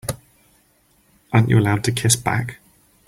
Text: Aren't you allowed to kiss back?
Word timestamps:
Aren't 1.31 1.49
you 1.49 1.59
allowed 1.59 1.83
to 1.83 1.91
kiss 1.91 2.15
back? 2.15 2.57